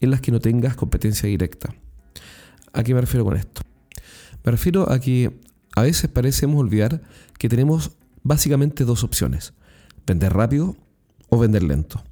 en 0.00 0.10
las 0.10 0.20
que 0.20 0.32
no 0.32 0.40
tengas 0.40 0.76
competencia 0.76 1.28
directa. 1.28 1.74
¿A 2.72 2.82
qué 2.82 2.94
me 2.94 3.00
refiero 3.00 3.24
con 3.24 3.36
esto? 3.36 3.62
Me 4.44 4.52
refiero 4.52 4.90
a 4.90 4.98
que 4.98 5.38
a 5.74 5.82
veces 5.82 6.10
parecemos 6.10 6.58
olvidar 6.58 7.02
que 7.38 7.48
tenemos 7.48 7.92
básicamente 8.22 8.84
dos 8.84 9.04
opciones, 9.04 9.52
vender 10.06 10.32
rápido 10.32 10.76
o 11.28 11.38
vender 11.38 11.62
lento. 11.62 12.02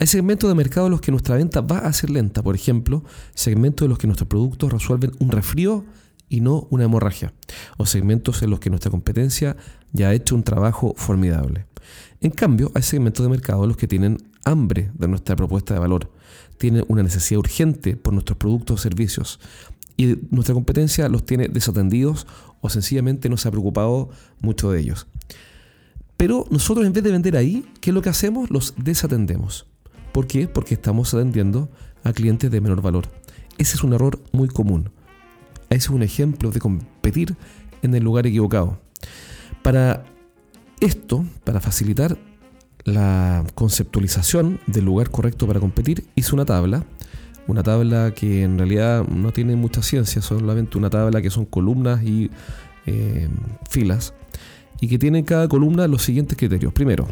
Hay 0.00 0.06
segmentos 0.06 0.48
de 0.48 0.54
mercado 0.54 0.86
en 0.86 0.92
los 0.92 1.02
que 1.02 1.10
nuestra 1.10 1.36
venta 1.36 1.60
va 1.60 1.80
a 1.80 1.92
ser 1.92 2.08
lenta, 2.08 2.42
por 2.42 2.54
ejemplo, 2.54 3.04
segmentos 3.34 3.84
en 3.84 3.90
los 3.90 3.98
que 3.98 4.06
nuestros 4.06 4.28
productos 4.28 4.72
resuelven 4.72 5.12
un 5.18 5.30
resfrío 5.30 5.84
y 6.30 6.40
no 6.40 6.66
una 6.70 6.84
hemorragia, 6.84 7.34
o 7.76 7.84
segmentos 7.84 8.40
en 8.40 8.48
los 8.48 8.60
que 8.60 8.70
nuestra 8.70 8.90
competencia 8.90 9.58
ya 9.92 10.08
ha 10.08 10.14
hecho 10.14 10.34
un 10.34 10.42
trabajo 10.42 10.94
formidable. 10.96 11.66
En 12.22 12.30
cambio, 12.30 12.72
hay 12.74 12.80
segmentos 12.80 13.26
de 13.26 13.28
mercado 13.28 13.64
en 13.64 13.68
los 13.68 13.76
que 13.76 13.86
tienen 13.86 14.16
hambre 14.46 14.90
de 14.94 15.06
nuestra 15.06 15.36
propuesta 15.36 15.74
de 15.74 15.80
valor, 15.80 16.10
tienen 16.56 16.82
una 16.88 17.02
necesidad 17.02 17.40
urgente 17.40 17.94
por 17.94 18.14
nuestros 18.14 18.38
productos 18.38 18.80
o 18.80 18.82
servicios, 18.82 19.38
y 19.98 20.16
nuestra 20.30 20.54
competencia 20.54 21.10
los 21.10 21.26
tiene 21.26 21.48
desatendidos 21.48 22.26
o 22.62 22.70
sencillamente 22.70 23.28
no 23.28 23.36
se 23.36 23.48
ha 23.48 23.50
preocupado 23.50 24.08
mucho 24.40 24.70
de 24.70 24.80
ellos. 24.80 25.06
Pero 26.16 26.46
nosotros 26.50 26.86
en 26.86 26.94
vez 26.94 27.04
de 27.04 27.12
vender 27.12 27.36
ahí, 27.36 27.66
¿qué 27.82 27.90
es 27.90 27.94
lo 27.94 28.00
que 28.00 28.08
hacemos? 28.08 28.50
Los 28.50 28.72
desatendemos. 28.78 29.66
¿Por 30.12 30.26
qué? 30.26 30.48
Porque 30.48 30.74
estamos 30.74 31.14
atendiendo 31.14 31.68
a 32.04 32.12
clientes 32.12 32.50
de 32.50 32.60
menor 32.60 32.82
valor. 32.82 33.06
Ese 33.58 33.76
es 33.76 33.84
un 33.84 33.92
error 33.92 34.18
muy 34.32 34.48
común. 34.48 34.90
Ese 35.68 35.78
es 35.78 35.90
un 35.90 36.02
ejemplo 36.02 36.50
de 36.50 36.60
competir 36.60 37.36
en 37.82 37.94
el 37.94 38.02
lugar 38.02 38.26
equivocado. 38.26 38.78
Para 39.62 40.04
esto, 40.80 41.24
para 41.44 41.60
facilitar 41.60 42.16
la 42.84 43.44
conceptualización 43.54 44.60
del 44.66 44.86
lugar 44.86 45.10
correcto 45.10 45.46
para 45.46 45.60
competir, 45.60 46.04
hice 46.14 46.34
una 46.34 46.44
tabla, 46.44 46.84
una 47.46 47.62
tabla 47.62 48.12
que 48.14 48.42
en 48.42 48.58
realidad 48.58 49.06
no 49.06 49.32
tiene 49.32 49.56
mucha 49.56 49.82
ciencia, 49.82 50.22
solamente 50.22 50.78
una 50.78 50.90
tabla 50.90 51.20
que 51.20 51.30
son 51.30 51.44
columnas 51.44 52.02
y 52.02 52.30
eh, 52.86 53.28
filas, 53.68 54.14
y 54.80 54.88
que 54.88 54.98
tiene 54.98 55.18
en 55.18 55.24
cada 55.24 55.48
columna 55.48 55.86
los 55.86 56.02
siguientes 56.02 56.38
criterios. 56.38 56.72
Primero, 56.72 57.06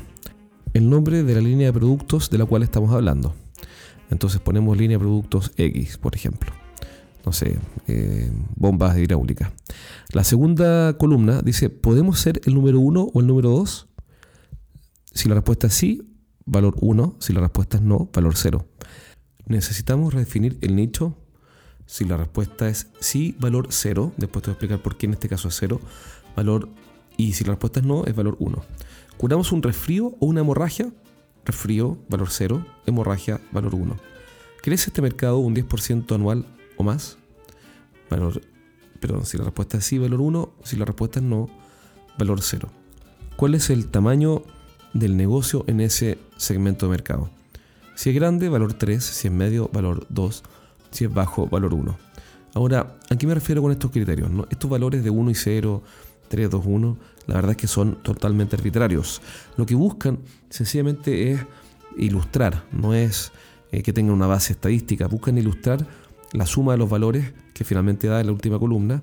el 0.75 0.91
nombre 0.91 1.23
de 1.23 1.35
la 1.35 1.41
línea 1.41 1.69
de 1.69 1.73
productos 1.73 2.31
de 2.31 2.39
la 2.39 2.45
cual 2.45 2.63
estamos 2.63 2.93
hablando. 2.93 3.35
Entonces 4.11 4.41
ponemos 4.41 4.77
línea 4.77 4.97
de 4.97 5.05
productos 5.05 5.53
X, 5.57 5.99
por 5.99 6.15
ejemplo 6.15 6.53
no 7.29 7.33
sé, 7.35 7.59
eh, 7.89 8.33
bombas 8.57 8.97
hidráulicas. 8.97 9.53
La 10.13 10.25
segunda 10.25 10.97
columna 10.97 11.43
dice, 11.43 11.69
¿podemos 11.69 12.21
ser 12.21 12.41
el 12.47 12.55
número 12.55 12.81
1 12.81 13.11
o 13.13 13.21
el 13.21 13.27
número 13.27 13.51
2? 13.51 13.87
Si 15.13 15.29
la 15.29 15.35
respuesta 15.35 15.67
es 15.67 15.75
sí, 15.75 16.09
valor 16.47 16.77
1. 16.81 17.17
Si 17.21 17.35
la 17.35 17.41
respuesta 17.41 17.77
es 17.77 17.83
no, 17.83 18.09
valor 18.15 18.35
0. 18.35 18.67
Necesitamos 19.45 20.15
redefinir 20.15 20.57
el 20.63 20.75
nicho. 20.75 21.19
Si 21.85 22.07
la 22.07 22.17
respuesta 22.17 22.67
es 22.67 22.89
sí, 22.99 23.37
valor 23.39 23.67
0. 23.69 24.15
Después 24.17 24.43
te 24.43 24.51
voy 24.51 24.53
a 24.53 24.55
explicar 24.55 24.83
por 24.83 24.97
qué 24.97 25.05
en 25.05 25.13
este 25.13 25.29
caso 25.29 25.49
es 25.49 25.57
0. 25.61 25.83
Valor, 26.35 26.71
y 27.19 27.35
si 27.35 27.45
la 27.45 27.51
respuesta 27.51 27.81
es 27.81 27.87
no, 27.87 28.07
es 28.07 28.17
valor 28.17 28.37
1. 28.39 28.65
¿Curamos 29.19 29.51
un 29.51 29.65
resfrío 29.65 30.15
o 30.21 30.27
una 30.27 30.41
hemorragia? 30.41 30.93
Resfrío, 31.45 31.99
valor 32.09 32.29
0. 32.31 32.65
Hemorragia, 32.87 33.41
valor 33.51 33.75
1. 33.75 33.97
¿Crece 34.63 34.91
este 34.91 35.03
mercado 35.03 35.39
un 35.39 35.57
10% 35.57 36.15
anual 36.15 36.47
o 36.77 36.85
más? 36.85 37.19
Valor, 38.09 38.41
perdón, 39.01 39.27
si 39.27 39.37
la 39.37 39.45
respuesta 39.45 39.79
es 39.79 39.85
sí, 39.85 39.99
valor 39.99 40.21
1, 40.21 40.53
si 40.63 40.77
la 40.77 40.85
respuesta 40.85 41.19
es 41.19 41.25
no, 41.25 41.49
valor 42.17 42.43
0. 42.43 42.71
¿Cuál 43.35 43.57
es 43.57 43.71
el 43.71 43.89
tamaño 43.89 44.45
del 44.95 45.17
negocio 45.17 45.65
en 45.67 45.81
ese 45.81 46.19
segmento 46.37 46.87
de 46.87 46.91
mercado? 46.91 47.29
Si 47.97 48.11
es 48.11 48.15
grande, 48.15 48.49
valor 48.49 48.75
3, 48.75 49.03
si 49.03 49.27
es 49.27 49.35
medio, 49.35 49.69
valor 49.73 50.07
2, 50.11 50.45
si 50.93 51.07
es 51.07 51.13
bajo, 51.13 51.49
valor 51.49 51.75
1. 51.75 51.99
Ahora, 52.55 52.99
¿a 53.11 53.17
qué 53.17 53.27
me 53.27 53.35
refiero 53.35 53.63
con 53.63 53.73
estos 53.73 53.91
criterios? 53.91 54.31
Estos 54.51 54.71
valores 54.71 55.03
de 55.03 55.11
1 55.11 55.31
y 55.31 55.35
0, 55.35 55.83
3, 56.29 56.51
2, 56.51 56.63
1, 56.65 56.97
la 57.27 57.35
verdad 57.35 57.53
es 57.53 57.57
que 57.57 57.67
son 57.67 58.03
totalmente 58.03 58.57
arbitrarios. 58.57 59.21
Lo 59.57 59.67
que 59.67 59.75
buscan 59.75 60.19
sencillamente 60.51 61.33
es 61.33 61.41
ilustrar, 61.97 62.65
no 62.73 62.95
es 62.95 63.33
eh, 63.73 63.83
que 63.83 63.93
tengan 63.93 64.15
una 64.15 64.27
base 64.27 64.53
estadística, 64.53 65.07
buscan 65.09 65.37
ilustrar 65.39 65.87
la 66.33 66.47
suma 66.47 66.73
de 66.73 66.79
los 66.79 66.89
valores 66.89 67.33
que 67.55 67.65
finalmente 67.65 68.07
da 68.07 68.21
en 68.21 68.27
la 68.27 68.33
última 68.33 68.59
columna 68.59 69.03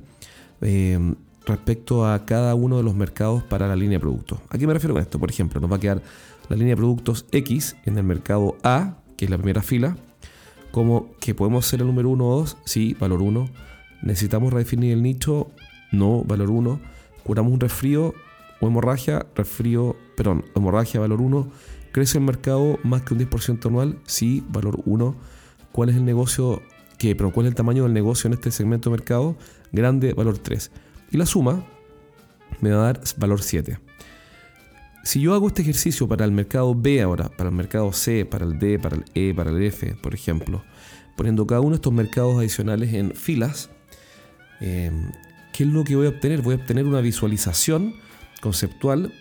eh, 0.61 1.15
respecto 1.45 2.07
a 2.07 2.25
cada 2.25 2.55
uno 2.55 2.77
de 2.77 2.83
los 2.83 2.95
mercados 2.95 3.43
para 3.43 3.67
la 3.67 3.75
línea 3.75 3.97
de 3.97 4.01
productos. 4.01 4.39
¿A 4.49 4.57
qué 4.57 4.65
me 4.65 4.73
refiero 4.73 4.93
con 4.93 5.03
esto? 5.03 5.19
Por 5.19 5.29
ejemplo, 5.29 5.59
nos 5.59 5.71
va 5.71 5.75
a 5.75 5.79
quedar 5.79 6.01
la 6.49 6.55
línea 6.55 6.71
de 6.71 6.77
productos 6.77 7.25
X 7.31 7.75
en 7.85 7.97
el 7.97 8.03
mercado 8.03 8.57
A, 8.63 8.97
que 9.17 9.25
es 9.25 9.31
la 9.31 9.37
primera 9.37 9.61
fila, 9.61 9.97
como 10.71 11.11
que 11.19 11.33
podemos 11.33 11.65
ser 11.65 11.81
el 11.81 11.87
número 11.87 12.09
1 12.09 12.27
o 12.27 12.39
2, 12.39 12.57
sí, 12.65 12.95
valor 12.99 13.21
1. 13.21 13.49
Necesitamos 14.01 14.51
redefinir 14.51 14.91
el 14.91 15.01
nicho, 15.03 15.51
no, 15.91 16.23
valor 16.23 16.49
1. 16.49 16.79
Curamos 17.25 17.51
un 17.51 17.59
resfrío 17.59 18.13
o 18.61 18.67
hemorragia, 18.67 19.25
resfrío, 19.33 19.95
perdón, 20.15 20.45
hemorragia, 20.55 20.99
valor 20.99 21.21
1. 21.21 21.51
¿Crece 21.91 22.19
el 22.19 22.23
mercado 22.23 22.77
más 22.83 23.01
que 23.01 23.15
un 23.15 23.19
10% 23.19 23.65
anual? 23.65 23.99
Sí, 24.05 24.43
valor 24.49 24.79
1. 24.85 25.15
¿Cuál 25.71 25.89
es 25.89 25.95
el 25.95 26.05
negocio 26.05 26.61
que, 26.99 27.15
pero 27.15 27.31
cuál 27.31 27.47
es 27.47 27.51
el 27.51 27.55
tamaño 27.55 27.81
del 27.81 27.93
negocio 27.93 28.27
en 28.27 28.33
este 28.33 28.51
segmento 28.51 28.91
de 28.91 28.97
mercado? 28.97 29.35
Grande, 29.71 30.13
valor 30.13 30.37
3. 30.37 30.69
Y 31.11 31.17
la 31.17 31.25
suma 31.25 31.65
me 32.61 32.69
va 32.69 32.81
a 32.81 32.93
dar 32.93 33.01
valor 33.17 33.41
7. 33.41 33.79
Si 35.03 35.19
yo 35.19 35.33
hago 35.33 35.47
este 35.47 35.63
ejercicio 35.63 36.07
para 36.07 36.25
el 36.25 36.31
mercado 36.31 36.75
B 36.75 37.01
ahora, 37.01 37.29
para 37.29 37.49
el 37.49 37.55
mercado 37.55 37.91
C, 37.91 38.23
para 38.25 38.45
el 38.45 38.59
D, 38.59 38.77
para 38.77 38.97
el 38.97 39.05
E, 39.15 39.33
para 39.33 39.49
el 39.49 39.63
F, 39.63 39.95
por 39.95 40.13
ejemplo, 40.13 40.63
poniendo 41.17 41.47
cada 41.47 41.61
uno 41.61 41.71
de 41.71 41.75
estos 41.77 41.93
mercados 41.93 42.37
adicionales 42.37 42.93
en 42.93 43.15
filas, 43.15 43.71
eh, 44.61 44.91
¿qué 45.55 45.63
es 45.63 45.69
lo 45.69 45.85
que 45.85 45.95
voy 45.95 46.07
a 46.07 46.09
obtener? 46.09 46.41
Voy 46.41 46.55
a 46.55 46.57
obtener 46.57 46.85
una 46.85 46.99
visualización 46.99 47.95
conceptual 48.41 49.13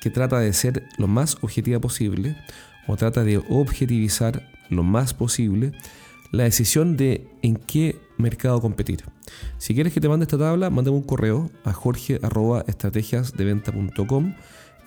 que 0.00 0.10
trata 0.10 0.40
de 0.40 0.52
ser 0.52 0.88
lo 0.96 1.06
más 1.06 1.36
objetiva 1.40 1.78
posible 1.78 2.34
o 2.88 2.96
trata 2.96 3.22
de 3.22 3.40
objetivizar 3.48 4.50
lo 4.70 4.82
más 4.82 5.14
posible 5.14 5.70
la 6.32 6.42
decisión 6.44 6.96
de 6.96 7.28
en 7.42 7.54
qué 7.54 8.00
mercado 8.16 8.60
competir. 8.60 9.04
Si 9.58 9.72
quieres 9.72 9.92
que 9.92 10.00
te 10.00 10.08
mande 10.08 10.24
esta 10.24 10.36
tabla, 10.36 10.68
mándame 10.68 10.96
un 10.96 11.04
correo 11.04 11.48
a 11.64 11.72
jorge.estrategiasdeventa.com 11.72 14.34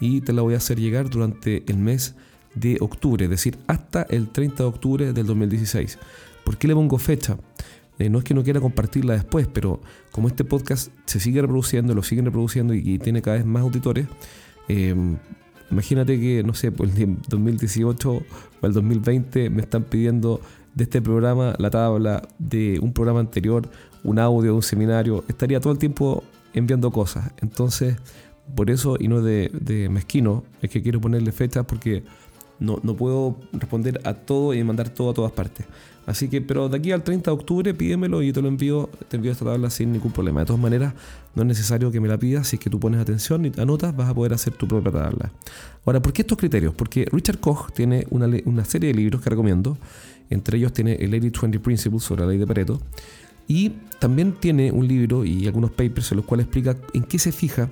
y 0.01 0.19
te 0.21 0.33
la 0.33 0.41
voy 0.41 0.55
a 0.55 0.57
hacer 0.57 0.77
llegar 0.77 1.09
durante 1.09 1.63
el 1.71 1.77
mes 1.77 2.15
de 2.53 2.75
octubre, 2.81 3.23
es 3.23 3.31
decir, 3.31 3.57
hasta 3.67 4.01
el 4.03 4.29
30 4.29 4.63
de 4.63 4.69
octubre 4.69 5.13
del 5.13 5.25
2016. 5.25 5.97
¿Por 6.43 6.57
qué 6.57 6.67
le 6.67 6.75
pongo 6.75 6.97
fecha? 6.97 7.37
Eh, 8.01 8.09
no 8.09 8.17
es 8.17 8.23
que 8.23 8.33
no 8.33 8.43
quiera 8.43 8.59
compartirla 8.59 9.13
después, 9.13 9.47
pero 9.47 9.79
como 10.11 10.27
este 10.27 10.43
podcast 10.43 10.91
se 11.05 11.19
sigue 11.19 11.39
reproduciendo, 11.39 11.93
lo 11.93 12.01
siguen 12.01 12.25
reproduciendo 12.25 12.73
y, 12.73 12.97
tiene 12.97 13.21
cada 13.21 13.37
vez 13.37 13.45
más 13.45 13.61
auditores, 13.61 14.07
eh, 14.67 14.95
imagínate 15.69 16.19
que, 16.19 16.43
no 16.43 16.55
sé, 16.55 16.71
pues 16.71 16.97
el 16.97 17.17
2018 17.29 18.11
o 18.11 18.23
el 18.65 18.73
2020 18.73 19.51
me 19.51 19.61
están 19.61 19.83
pidiendo 19.83 20.41
de 20.73 20.85
este 20.85 20.99
programa 20.99 21.53
la 21.59 21.69
tabla 21.69 22.27
de 22.39 22.79
un 22.81 22.91
programa 22.91 23.19
anterior, 23.19 23.69
un 24.03 24.17
audio 24.17 24.51
de 24.51 24.55
un 24.55 24.63
seminario, 24.63 25.23
estaría 25.27 25.59
todo 25.59 25.71
el 25.71 25.77
tiempo 25.77 26.23
enviando 26.53 26.89
cosas. 26.89 27.31
Entonces, 27.39 27.97
por 28.55 28.71
eso, 28.71 28.95
y 28.99 29.09
no 29.09 29.21
de, 29.21 29.87
mezquino, 29.91 30.43
es 30.63 30.71
que 30.71 30.81
quiero 30.81 30.99
ponerle 30.99 31.31
fechas 31.31 31.65
porque 31.67 32.03
no, 32.59 32.79
no, 32.81 32.95
puedo 32.95 33.37
responder 33.53 34.01
a 34.05 34.15
todo 34.15 34.55
y 34.55 34.63
mandar 34.63 34.89
todo 34.89 35.11
a 35.11 35.13
todas 35.13 35.31
partes. 35.33 35.67
Así 36.05 36.29
que, 36.29 36.41
pero 36.41 36.67
de 36.67 36.77
aquí 36.77 36.91
al 36.91 37.03
30 37.03 37.29
de 37.29 37.35
octubre 37.35 37.73
pídemelo 37.73 38.23
y 38.23 38.33
te 38.33 38.41
lo 38.41 38.47
envío, 38.47 38.89
te 39.07 39.17
envío 39.17 39.31
esta 39.31 39.45
tabla 39.45 39.69
sin 39.69 39.91
ningún 39.91 40.11
problema. 40.11 40.39
De 40.41 40.47
todas 40.47 40.61
maneras, 40.61 40.93
no 41.35 41.43
es 41.43 41.47
necesario 41.47 41.91
que 41.91 41.99
me 41.99 42.07
la 42.07 42.17
pidas, 42.17 42.47
si 42.47 42.55
es 42.55 42.59
que 42.59 42.69
tú 42.69 42.79
pones 42.79 42.99
atención 42.99 43.45
y 43.45 43.51
anotas, 43.59 43.95
vas 43.95 44.09
a 44.09 44.13
poder 44.13 44.33
hacer 44.33 44.53
tu 44.53 44.67
propia 44.67 44.91
tabla. 44.91 45.31
Ahora, 45.85 46.01
¿por 46.01 46.11
qué 46.11 46.23
estos 46.23 46.37
criterios? 46.37 46.73
Porque 46.73 47.07
Richard 47.11 47.39
Koch 47.39 47.71
tiene 47.71 48.07
una, 48.09 48.27
una 48.45 48.65
serie 48.65 48.89
de 48.89 48.95
libros 48.95 49.21
que 49.21 49.29
recomiendo, 49.29 49.77
entre 50.29 50.57
ellos 50.57 50.73
tiene 50.73 50.95
el 50.95 51.11
80-20 51.11 51.59
Principles 51.59 52.03
sobre 52.03 52.21
la 52.21 52.29
ley 52.29 52.37
de 52.39 52.47
Pareto, 52.47 52.81
y 53.47 53.73
también 53.99 54.33
tiene 54.33 54.71
un 54.71 54.87
libro 54.87 55.25
y 55.25 55.45
algunos 55.45 55.71
papers 55.71 56.11
en 56.11 56.17
los 56.17 56.25
cuales 56.25 56.45
explica 56.45 56.77
en 56.93 57.03
qué 57.03 57.19
se 57.19 57.31
fija 57.31 57.69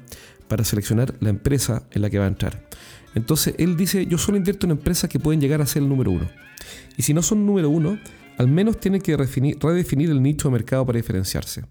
para 0.47 0.63
seleccionar 0.63 1.13
la 1.19 1.29
empresa 1.29 1.83
en 1.91 2.01
la 2.01 2.09
que 2.09 2.19
va 2.19 2.25
a 2.25 2.27
entrar. 2.27 2.61
Entonces 3.15 3.55
él 3.57 3.75
dice, 3.77 4.05
yo 4.05 4.17
solo 4.17 4.37
invierto 4.37 4.65
en 4.65 4.71
empresas 4.71 5.09
que 5.09 5.19
pueden 5.19 5.41
llegar 5.41 5.61
a 5.61 5.65
ser 5.65 5.81
el 5.83 5.89
número 5.89 6.11
uno. 6.11 6.29
Y 6.97 7.03
si 7.03 7.13
no 7.13 7.21
son 7.21 7.45
número 7.45 7.69
uno, 7.69 7.97
al 8.37 8.47
menos 8.47 8.79
tienen 8.79 9.01
que 9.01 9.17
redefinir, 9.17 10.09
el 10.09 10.21
nicho 10.21 10.47
de 10.47 10.53
mercado 10.53 10.85
para 10.85 10.97
diferenciarse. 10.97 11.65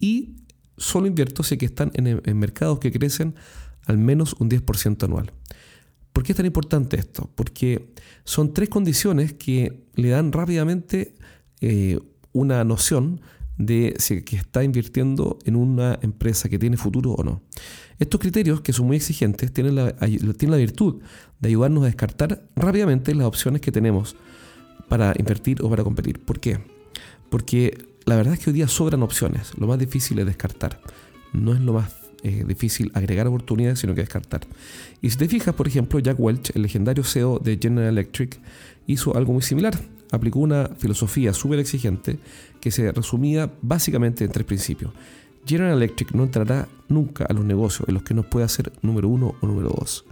Y 0.00 0.36
solo 0.76 1.06
invierto 1.06 1.42
si 1.42 1.56
que 1.56 1.66
están 1.66 1.90
en, 1.94 2.38
mercados 2.38 2.78
que 2.78 2.90
crecen 2.90 3.34
al 3.86 3.98
menos 3.98 4.34
un 4.38 4.50
10% 4.50 5.04
anual. 5.04 5.32
¿Por 6.12 6.24
qué 6.24 6.32
es 6.32 6.36
tan 6.36 6.46
importante 6.46 6.98
esto? 6.98 7.30
Porque 7.34 7.94
son 8.24 8.52
tres 8.52 8.68
condiciones 8.68 9.32
que 9.32 9.86
le 9.94 10.08
dan 10.08 10.32
rápidamente 10.32 11.14
eh, 11.60 11.98
una 12.32 12.64
noción 12.64 13.20
de 13.58 13.94
si 13.98 14.22
que 14.22 14.36
está 14.36 14.62
invirtiendo 14.62 15.38
en 15.44 15.56
una 15.56 15.98
empresa 16.02 16.48
que 16.48 16.58
tiene 16.58 16.76
futuro 16.76 17.12
o 17.12 17.24
no. 17.24 17.42
Estos 17.98 18.20
criterios, 18.20 18.60
que 18.60 18.72
son 18.72 18.86
muy 18.86 18.96
exigentes, 18.96 19.52
tienen 19.52 19.74
la, 19.74 19.92
tienen 19.94 20.50
la 20.52 20.56
virtud 20.56 21.02
de 21.40 21.48
ayudarnos 21.48 21.82
a 21.82 21.86
descartar 21.86 22.44
rápidamente 22.54 23.14
las 23.14 23.26
opciones 23.26 23.60
que 23.60 23.72
tenemos 23.72 24.16
para 24.88 25.12
invertir 25.18 25.62
o 25.62 25.68
para 25.68 25.82
competir. 25.82 26.20
¿Por 26.20 26.38
qué? 26.38 26.60
Porque 27.28 27.86
la 28.06 28.16
verdad 28.16 28.34
es 28.34 28.40
que 28.40 28.50
hoy 28.50 28.54
día 28.54 28.68
sobran 28.68 29.02
opciones. 29.02 29.52
Lo 29.58 29.66
más 29.66 29.78
difícil 29.78 30.18
es 30.20 30.26
descartar. 30.26 30.80
No 31.32 31.52
es 31.52 31.60
lo 31.60 31.74
más 31.74 31.92
eh, 32.22 32.44
difícil 32.46 32.90
agregar 32.94 33.26
oportunidades, 33.26 33.80
sino 33.80 33.94
que 33.94 34.00
descartar. 34.00 34.42
Y 35.02 35.10
si 35.10 35.18
te 35.18 35.28
fijas, 35.28 35.54
por 35.54 35.66
ejemplo, 35.66 35.98
Jack 35.98 36.18
Welch, 36.18 36.54
el 36.54 36.62
legendario 36.62 37.02
CEO 37.02 37.40
de 37.40 37.58
General 37.60 37.90
Electric, 37.90 38.40
hizo 38.86 39.16
algo 39.16 39.32
muy 39.32 39.42
similar. 39.42 39.78
Aplicó 40.10 40.38
una 40.38 40.70
filosofía 40.78 41.34
súper 41.34 41.58
exigente 41.58 42.18
que 42.60 42.70
se 42.70 42.92
resumía 42.92 43.50
básicamente 43.62 44.24
en 44.24 44.30
tres 44.30 44.46
principios. 44.46 44.92
General 45.46 45.76
Electric 45.76 46.12
no 46.12 46.24
entrará 46.24 46.68
nunca 46.88 47.24
a 47.24 47.32
los 47.32 47.44
negocios 47.44 47.88
en 47.88 47.94
los 47.94 48.02
que 48.02 48.14
no 48.14 48.22
pueda 48.22 48.48
ser 48.48 48.72
número 48.82 49.08
uno 49.08 49.34
o 49.40 49.46
número 49.46 49.70
dos. 49.70 50.04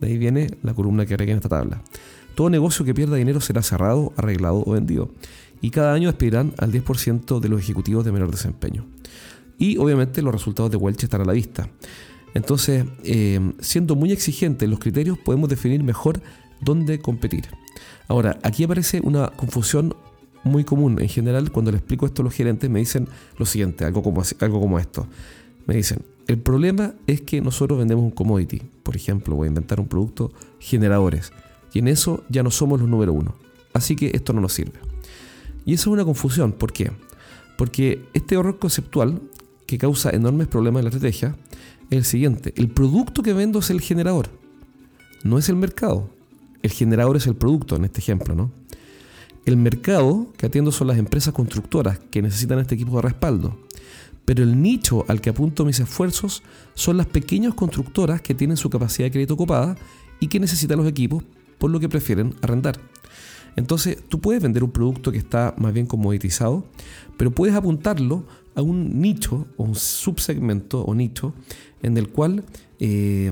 De 0.00 0.08
ahí 0.08 0.18
viene 0.18 0.50
la 0.62 0.74
columna 0.74 1.06
que 1.06 1.14
agregué 1.14 1.32
en 1.32 1.38
esta 1.38 1.48
tabla. 1.48 1.82
Todo 2.34 2.50
negocio 2.50 2.84
que 2.84 2.94
pierda 2.94 3.16
dinero 3.16 3.40
será 3.40 3.62
cerrado, 3.62 4.12
arreglado 4.16 4.62
o 4.66 4.72
vendido. 4.72 5.10
Y 5.60 5.70
cada 5.70 5.94
año 5.94 6.08
despedirán 6.08 6.52
al 6.58 6.72
10% 6.72 7.40
de 7.40 7.48
los 7.48 7.60
ejecutivos 7.60 8.04
de 8.04 8.12
menor 8.12 8.30
desempeño. 8.30 8.86
Y 9.58 9.78
obviamente 9.78 10.20
los 10.20 10.34
resultados 10.34 10.70
de 10.70 10.76
Welch 10.76 11.04
están 11.04 11.22
a 11.22 11.24
la 11.24 11.32
vista. 11.32 11.68
Entonces, 12.34 12.84
eh, 13.04 13.40
siendo 13.60 13.94
muy 13.94 14.10
exigentes 14.10 14.68
los 14.68 14.80
criterios, 14.80 15.16
podemos 15.18 15.48
definir 15.48 15.82
mejor 15.84 16.20
dónde 16.64 16.98
competir. 16.98 17.48
Ahora, 18.08 18.38
aquí 18.42 18.64
aparece 18.64 19.00
una 19.02 19.28
confusión 19.28 19.94
muy 20.44 20.64
común. 20.64 21.00
En 21.00 21.08
general, 21.08 21.50
cuando 21.50 21.70
le 21.70 21.78
explico 21.78 22.06
esto 22.06 22.22
a 22.22 22.24
los 22.24 22.34
gerentes, 22.34 22.70
me 22.70 22.78
dicen 22.78 23.08
lo 23.38 23.46
siguiente, 23.46 23.84
algo 23.84 24.02
como, 24.02 24.22
algo 24.40 24.60
como 24.60 24.78
esto. 24.78 25.06
Me 25.66 25.74
dicen, 25.74 26.02
el 26.26 26.38
problema 26.38 26.94
es 27.06 27.22
que 27.22 27.40
nosotros 27.40 27.78
vendemos 27.78 28.04
un 28.04 28.10
commodity. 28.10 28.62
Por 28.82 28.96
ejemplo, 28.96 29.36
voy 29.36 29.46
a 29.46 29.48
inventar 29.48 29.80
un 29.80 29.88
producto, 29.88 30.32
generadores. 30.58 31.32
Y 31.72 31.80
en 31.80 31.88
eso 31.88 32.24
ya 32.28 32.42
no 32.42 32.50
somos 32.50 32.80
los 32.80 32.88
número 32.88 33.12
uno. 33.12 33.34
Así 33.72 33.96
que 33.96 34.10
esto 34.14 34.32
no 34.32 34.40
nos 34.40 34.52
sirve. 34.52 34.78
Y 35.64 35.74
eso 35.74 35.90
es 35.90 35.94
una 35.94 36.04
confusión. 36.04 36.52
¿Por 36.52 36.72
qué? 36.72 36.92
Porque 37.56 38.04
este 38.14 38.34
error 38.36 38.58
conceptual 38.58 39.20
que 39.66 39.78
causa 39.78 40.10
enormes 40.10 40.48
problemas 40.48 40.80
en 40.80 40.84
la 40.84 40.90
estrategia 40.90 41.36
es 41.90 41.98
el 41.98 42.04
siguiente. 42.04 42.52
El 42.56 42.68
producto 42.68 43.22
que 43.22 43.32
vendo 43.32 43.58
es 43.58 43.70
el 43.70 43.80
generador. 43.80 44.28
No 45.22 45.38
es 45.38 45.48
el 45.48 45.56
mercado. 45.56 46.10
El 46.64 46.70
generador 46.70 47.18
es 47.18 47.26
el 47.26 47.34
producto 47.36 47.76
en 47.76 47.84
este 47.84 48.00
ejemplo, 48.00 48.34
¿no? 48.34 48.50
El 49.44 49.58
mercado 49.58 50.32
que 50.38 50.46
atiendo 50.46 50.72
son 50.72 50.86
las 50.86 50.96
empresas 50.96 51.34
constructoras 51.34 51.98
que 52.10 52.22
necesitan 52.22 52.58
este 52.58 52.74
equipo 52.74 52.96
de 52.96 53.02
respaldo. 53.02 53.58
Pero 54.24 54.42
el 54.42 54.62
nicho 54.62 55.04
al 55.08 55.20
que 55.20 55.28
apunto 55.28 55.66
mis 55.66 55.78
esfuerzos 55.80 56.42
son 56.72 56.96
las 56.96 57.04
pequeñas 57.04 57.52
constructoras 57.52 58.22
que 58.22 58.34
tienen 58.34 58.56
su 58.56 58.70
capacidad 58.70 59.08
de 59.08 59.12
crédito 59.12 59.34
ocupada 59.34 59.76
y 60.20 60.28
que 60.28 60.40
necesitan 60.40 60.78
los 60.78 60.88
equipos, 60.88 61.22
por 61.58 61.70
lo 61.70 61.78
que 61.80 61.90
prefieren 61.90 62.34
arrendar. 62.40 62.80
Entonces, 63.56 63.98
tú 64.08 64.18
puedes 64.22 64.42
vender 64.42 64.64
un 64.64 64.70
producto 64.70 65.12
que 65.12 65.18
está 65.18 65.54
más 65.58 65.74
bien 65.74 65.84
comoditizado, 65.84 66.64
pero 67.18 67.30
puedes 67.30 67.54
apuntarlo 67.54 68.24
a 68.54 68.62
un 68.62 69.02
nicho 69.02 69.46
o 69.58 69.64
un 69.64 69.74
subsegmento 69.74 70.80
o 70.80 70.94
nicho 70.94 71.34
en 71.82 71.98
el 71.98 72.08
cual 72.08 72.42
eh, 72.80 73.30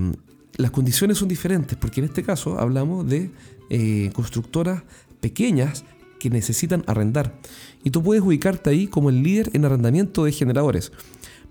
las 0.57 0.71
condiciones 0.71 1.19
son 1.19 1.29
diferentes, 1.29 1.77
porque 1.79 2.01
en 2.01 2.07
este 2.07 2.23
caso 2.23 2.59
hablamos 2.59 3.09
de 3.09 3.31
eh, 3.71 4.11
constructoras 4.15 4.83
pequeñas 5.21 5.85
que 6.19 6.31
necesitan 6.31 6.85
arrendar. 6.87 7.39
Y 7.85 7.91
tú 7.91 8.03
puedes 8.03 8.23
ubicarte 8.23 8.71
ahí 8.71 8.87
como 8.87 9.11
el 9.11 9.23
líder 9.23 9.51
en 9.55 9.65
arrendamiento 9.65 10.25
de 10.25 10.33
generadores, 10.33 10.93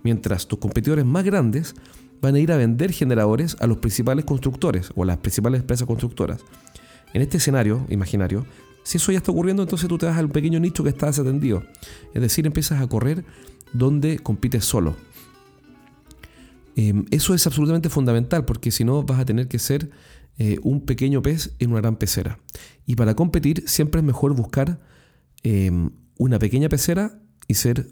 mientras 0.03 0.48
tus 0.48 0.60
competidores 0.60 1.05
más 1.05 1.24
grandes 1.24 1.75
van 2.22 2.36
a 2.36 2.39
ir 2.39 2.51
a 2.51 2.58
vender 2.58 2.91
generadores 2.91 3.58
a 3.60 3.67
los 3.67 3.79
principales 3.79 4.25
constructores 4.25 4.91
o 4.96 5.03
a 5.03 5.08
las 5.08 5.17
principales 5.17 5.62
empresas 5.62 5.88
constructoras. 5.88 6.41
En 7.13 7.22
este 7.22 7.38
escenario 7.38 7.86
imaginario, 7.89 8.46
Si 8.84 8.98
eso 8.98 9.12
ya 9.12 9.20
está 9.20 9.31
ocurriendo, 9.31 9.62
entonces 9.62 9.88
tú 9.88 10.00
te 10.00 10.08
vas 10.08 10.17
al 10.17 10.29
pequeño 10.29 10.60
nicho 10.60 10.84
que 10.84 10.89
está 10.89 11.05
desatendido. 11.05 11.63
Es 12.15 12.22
decir, 12.22 12.48
empiezas 12.48 12.81
a 12.81 12.88
correr 12.88 13.24
donde 13.74 14.17
compites 14.17 14.65
solo. 14.65 14.96
Em, 16.82 17.06
eso 17.12 17.36
es 17.36 17.46
absolutamente 17.46 17.90
fundamental 17.90 18.44
porque 18.44 18.72
si 18.72 18.84
no 18.84 19.04
vas 19.04 19.20
a 19.20 19.26
tener 19.26 19.48
que 19.48 19.60
ser 19.60 19.92
eh, 20.40 20.58
un 20.64 20.82
pequeño 20.82 21.22
pez 21.22 21.54
en 21.60 21.70
una 21.70 21.82
gran 21.82 21.96
pecera. 21.96 22.40
Y 22.88 22.96
para 22.96 23.14
competir 23.14 23.64
siempre 23.68 24.00
es 24.02 24.06
mejor 24.06 24.34
buscar 24.34 24.80
em, 25.44 25.92
una 26.18 26.40
pequeña 26.40 26.70
pecera 26.70 27.20
y 27.48 27.54
ser 27.54 27.88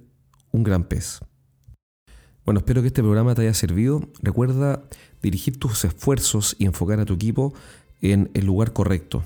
un 0.51 0.63
gran 0.63 0.85
pez. 0.85 1.19
Bueno, 2.45 2.61
espero 2.61 2.81
que 2.81 2.87
este 2.87 3.03
programa 3.03 3.35
te 3.35 3.43
haya 3.43 3.53
servido. 3.53 4.01
Recuerda 4.23 4.81
dirigir 5.21 5.59
tus 5.59 5.85
esfuerzos 5.85 6.55
y 6.57 6.65
enfocar 6.65 6.99
a 6.99 7.05
tu 7.05 7.13
equipo 7.13 7.53
en 8.01 8.31
el 8.33 8.47
lugar 8.47 8.73
correcto. 8.73 9.23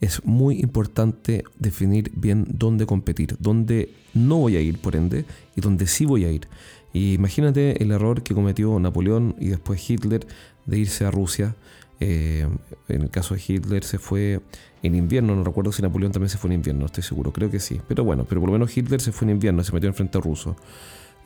Es 0.00 0.24
muy 0.24 0.60
importante 0.60 1.42
definir 1.58 2.12
bien 2.14 2.46
dónde 2.48 2.86
competir, 2.86 3.36
dónde 3.40 3.92
no 4.14 4.36
voy 4.36 4.56
a 4.56 4.60
ir, 4.60 4.78
por 4.78 4.94
ende, 4.94 5.24
y 5.56 5.60
dónde 5.60 5.88
sí 5.88 6.04
voy 6.04 6.26
a 6.26 6.30
ir. 6.30 6.46
Y 6.92 7.14
imagínate 7.14 7.82
el 7.82 7.92
error 7.92 8.22
que 8.22 8.34
cometió 8.34 8.78
Napoleón 8.80 9.36
y 9.38 9.48
después 9.48 9.88
Hitler 9.88 10.26
de 10.66 10.78
irse 10.78 11.04
a 11.04 11.10
Rusia. 11.10 11.54
Eh, 12.00 12.48
en 12.88 13.02
el 13.02 13.10
caso 13.10 13.34
de 13.34 13.42
Hitler 13.46 13.84
se 13.84 13.98
fue 13.98 14.40
en 14.82 14.94
invierno, 14.94 15.36
no 15.36 15.44
recuerdo 15.44 15.70
si 15.70 15.82
Napoleón 15.82 16.12
también 16.12 16.30
se 16.30 16.38
fue 16.38 16.48
en 16.48 16.54
invierno, 16.54 16.86
estoy 16.86 17.02
seguro, 17.02 17.32
creo 17.32 17.50
que 17.50 17.60
sí. 17.60 17.80
Pero 17.86 18.04
bueno, 18.04 18.24
pero 18.28 18.40
por 18.40 18.48
lo 18.48 18.54
menos 18.54 18.74
Hitler 18.76 19.00
se 19.00 19.12
fue 19.12 19.26
en 19.26 19.32
invierno, 19.32 19.62
se 19.62 19.72
metió 19.72 19.88
en 19.88 19.94
frente 19.94 20.18
ruso. 20.18 20.56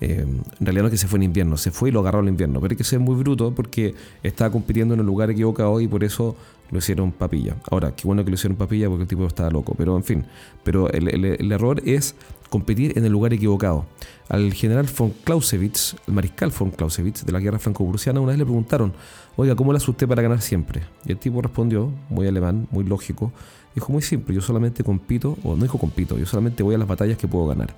Eh, 0.01 0.27
en 0.27 0.67
realidad 0.67 0.83
no 0.83 0.89
es 0.89 0.93
que 0.93 0.99
se 0.99 1.09
fue 1.09 1.19
en 1.19 1.25
invierno, 1.25 1.57
se 1.57 1.71
fue 1.71 1.89
y 1.89 1.93
lo 1.93 2.01
agarró 2.01 2.21
en 2.21 2.29
invierno, 2.29 2.61
pero 2.61 2.73
hay 2.73 2.77
que 2.77 2.85
ser 2.85 2.99
muy 2.99 3.15
bruto 3.15 3.55
porque 3.55 3.95
estaba 4.23 4.51
compitiendo 4.51 4.95
en 4.95 5.01
el 5.01 5.07
lugar 5.07 5.31
equivocado 5.31 5.81
y 5.81 5.89
por 5.89 6.05
eso 6.05 6.37
lo 6.71 6.79
hicieron 6.79 7.13
papilla. 7.13 7.57
Ahora, 7.71 7.95
qué 7.95 8.07
bueno 8.07 8.25
que 8.25 8.31
lo 8.31 8.35
hicieron 8.35 8.57
papilla 8.57 8.89
porque 8.89 9.03
el 9.03 9.09
tipo 9.09 9.27
estaba 9.27 9.51
loco, 9.51 9.75
pero 9.77 9.97
en 9.97 10.05
fin, 10.05 10.25
pero 10.65 10.91
el 10.91 11.53
error 11.53 11.81
es 11.85 12.17
competir 12.55 12.97
en 12.97 13.05
el 13.05 13.11
lugar 13.11 13.33
equivocado. 13.33 13.85
Al 14.29 14.53
general 14.53 14.87
von 14.97 15.13
Clausewitz, 15.25 15.97
el 16.07 16.15
mariscal 16.15 16.53
von 16.57 16.71
Clausewitz 16.71 17.25
de 17.25 17.33
la 17.33 17.41
guerra 17.41 17.59
franco-prusiana, 17.59 18.21
una 18.21 18.31
vez 18.31 18.39
le 18.39 18.45
preguntaron, 18.45 18.93
oiga, 19.35 19.57
¿cómo 19.57 19.73
le 19.73 19.79
hace 19.79 19.91
usted 19.91 20.07
para 20.07 20.23
ganar 20.23 20.41
siempre? 20.41 20.83
Y 21.05 21.11
el 21.11 21.19
tipo 21.19 21.43
respondió, 21.43 21.91
muy 22.09 22.29
alemán, 22.29 22.69
muy 22.71 22.85
lógico, 22.85 23.33
dijo 23.75 23.93
muy 23.93 24.03
simple, 24.03 24.37
yo 24.37 24.41
solamente 24.41 24.85
compito, 24.85 25.37
o 25.43 25.57
no 25.57 25.63
dijo 25.65 25.79
compito, 25.79 26.17
yo 26.17 26.27
solamente 26.27 26.63
voy 26.63 26.77
a 26.77 26.79
las 26.79 26.87
batallas 26.87 27.19
que 27.19 27.27
puedo 27.27 27.49
ganar. 27.49 27.75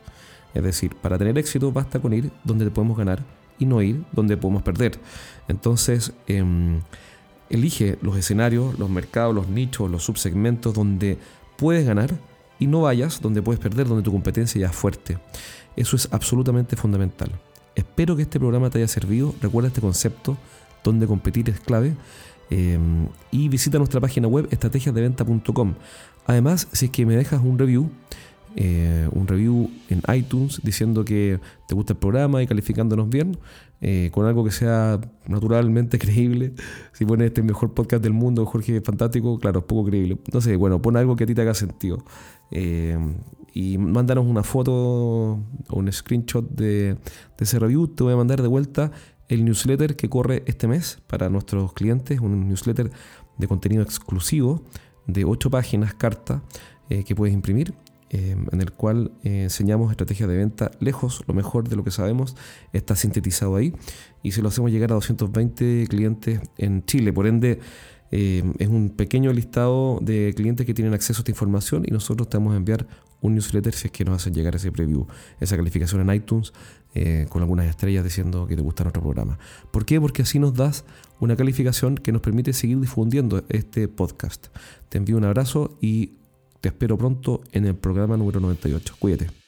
Es 0.54 0.62
decir, 0.62 0.94
para 0.96 1.18
tener 1.18 1.36
éxito 1.38 1.72
basta 1.72 2.00
con 2.00 2.12
ir 2.12 2.30
donde 2.44 2.70
podemos 2.70 2.96
ganar 2.96 3.22
y 3.58 3.66
no 3.66 3.82
ir 3.82 4.04
donde 4.12 4.36
podemos 4.36 4.62
perder. 4.62 4.98
Entonces, 5.48 6.12
em, 6.26 6.80
elige 7.50 7.98
los 8.02 8.16
escenarios, 8.16 8.78
los 8.78 8.90
mercados, 8.90 9.34
los 9.34 9.48
nichos, 9.48 9.90
los 9.90 10.04
subsegmentos 10.04 10.74
donde 10.74 11.18
puedes 11.56 11.86
ganar 11.86 12.14
y 12.58 12.66
no 12.66 12.82
vayas 12.82 13.20
donde 13.20 13.42
puedes 13.42 13.60
perder, 13.60 13.86
donde 13.86 14.02
tu 14.02 14.12
competencia 14.12 14.60
ya 14.60 14.68
es 14.68 14.76
fuerte. 14.76 15.18
Eso 15.76 15.96
es 15.96 16.08
absolutamente 16.10 16.76
fundamental. 16.76 17.30
Espero 17.74 18.16
que 18.16 18.22
este 18.22 18.38
programa 18.38 18.70
te 18.70 18.78
haya 18.78 18.88
servido. 18.88 19.34
Recuerda 19.40 19.68
este 19.68 19.82
concepto, 19.82 20.38
donde 20.82 21.06
competir 21.06 21.50
es 21.50 21.60
clave. 21.60 21.94
Eh, 22.48 22.78
y 23.30 23.48
visita 23.48 23.76
nuestra 23.78 24.00
página 24.00 24.28
web 24.28 24.48
estrategiasdeventa.com. 24.50 25.74
Además, 26.26 26.68
si 26.72 26.86
es 26.86 26.90
que 26.90 27.04
me 27.04 27.16
dejas 27.16 27.42
un 27.42 27.58
review, 27.58 27.90
eh, 28.58 29.06
un 29.12 29.28
review 29.28 29.70
en 29.90 30.00
iTunes 30.14 30.62
diciendo 30.64 31.04
que 31.04 31.38
te 31.68 31.74
gusta 31.74 31.92
el 31.92 31.98
programa 31.98 32.42
y 32.42 32.46
calificándonos 32.46 33.10
bien, 33.10 33.36
eh, 33.82 34.08
con 34.12 34.24
algo 34.24 34.44
que 34.44 34.50
sea 34.50 34.98
naturalmente 35.28 35.98
creíble. 35.98 36.54
Si 36.94 37.04
pones 37.04 37.26
este 37.26 37.42
mejor 37.42 37.74
podcast 37.74 38.02
del 38.02 38.14
mundo, 38.14 38.46
Jorge 38.46 38.80
Fantástico, 38.80 39.38
claro, 39.38 39.60
es 39.60 39.66
poco 39.66 39.84
creíble. 39.84 40.18
Sé, 40.40 40.56
bueno, 40.56 40.80
pon 40.80 40.96
algo 40.96 41.16
que 41.16 41.24
a 41.24 41.26
ti 41.26 41.34
te 41.34 41.42
haga 41.42 41.52
sentido. 41.52 42.02
Eh, 42.50 42.96
y 43.52 43.76
mándanos 43.76 44.24
una 44.24 44.42
foto 44.42 44.72
o 44.72 45.40
un 45.68 45.92
screenshot 45.92 46.48
de, 46.48 46.96
ese 47.38 47.58
review. 47.58 47.88
Te 47.88 48.04
voy 48.04 48.14
a 48.14 48.16
mandar 48.16 48.40
de 48.40 48.48
vuelta 48.48 48.90
el 49.28 49.44
newsletter 49.44 49.96
que 49.96 50.08
corre 50.08 50.44
este 50.46 50.66
mes 50.66 51.02
para 51.06 51.28
nuestros 51.28 51.74
clientes, 51.74 52.20
un 52.20 52.48
newsletter 52.48 52.90
de 53.36 53.48
contenido 53.48 53.82
exclusivo 53.82 54.62
de 55.06 55.26
8 55.26 55.50
páginas, 55.50 55.92
carta, 55.92 56.42
que 56.88 57.14
puedes 57.16 57.34
imprimir 57.34 57.74
Em, 58.08 58.46
en 58.52 58.60
el 58.60 58.70
cual 58.70 59.10
eh, 59.24 59.42
enseñamos 59.42 59.90
estrategias 59.90 60.28
de 60.28 60.36
venta 60.36 60.70
lejos, 60.78 61.24
lo 61.26 61.34
mejor 61.34 61.68
de 61.68 61.74
lo 61.74 61.82
que 61.82 61.90
sabemos 61.90 62.36
está 62.72 62.94
sintetizado 62.94 63.56
ahí 63.56 63.72
y 64.22 64.30
se 64.30 64.42
lo 64.42 64.48
hacemos 64.48 64.70
llegar 64.70 64.92
a 64.92 64.94
220 64.94 65.86
clientes 65.88 66.40
en 66.56 66.84
Chile. 66.84 67.12
Por 67.12 67.26
ende, 67.26 67.58
em, 68.12 68.54
es 68.60 68.68
un 68.68 68.90
pequeño 68.90 69.32
listado 69.32 69.98
de 70.02 70.32
clientes 70.36 70.64
que 70.66 70.72
tienen 70.72 70.94
acceso 70.94 71.18
a 71.18 71.22
esta 71.22 71.32
información 71.32 71.82
y 71.84 71.90
nosotros 71.90 72.30
te 72.30 72.36
vamos 72.36 72.54
a 72.54 72.58
enviar 72.58 72.86
un 73.22 73.34
newsletter 73.34 73.74
si 73.74 73.88
es 73.88 73.92
que 73.92 74.04
nos 74.04 74.22
hacen 74.22 74.34
llegar 74.34 74.54
ese 74.54 74.70
preview, 74.70 75.08
esa 75.40 75.56
calificación 75.56 76.08
en 76.08 76.14
iTunes 76.14 76.52
eh, 76.94 77.26
con 77.28 77.42
algunas 77.42 77.66
estrellas 77.66 78.04
diciendo 78.04 78.46
que 78.46 78.54
te 78.54 78.62
gusta 78.62 78.84
nuestro 78.84 79.02
programa. 79.02 79.36
¿Por 79.72 79.84
qué? 79.84 80.00
Porque 80.00 80.22
así 80.22 80.38
nos 80.38 80.54
das 80.54 80.84
una 81.18 81.34
calificación 81.34 81.96
que 81.96 82.12
nos 82.12 82.22
permite 82.22 82.52
seguir 82.52 82.78
difundiendo 82.78 83.42
este 83.48 83.88
podcast. 83.88 84.46
Te 84.90 84.98
envío 84.98 85.16
un 85.16 85.24
abrazo 85.24 85.76
y 85.80 86.12
te 86.66 86.70
espero 86.70 86.98
pronto 86.98 87.44
en 87.52 87.64
el 87.64 87.76
programa 87.76 88.16
número 88.16 88.40
98. 88.40 88.96
Cuídate. 88.98 89.45